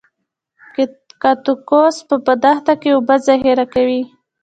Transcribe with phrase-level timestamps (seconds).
[1.23, 1.95] کاکتوس
[2.25, 4.01] په دښته کې اوبه ذخیره کوي